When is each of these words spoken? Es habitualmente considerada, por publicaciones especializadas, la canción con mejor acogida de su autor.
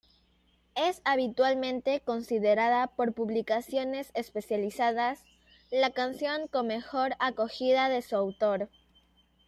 Es 0.73 0.99
habitualmente 1.05 1.99
considerada, 1.99 2.87
por 2.87 3.13
publicaciones 3.13 4.09
especializadas, 4.15 5.23
la 5.69 5.91
canción 5.91 6.47
con 6.47 6.65
mejor 6.65 7.11
acogida 7.19 7.87
de 7.87 8.01
su 8.01 8.15
autor. 8.15 8.67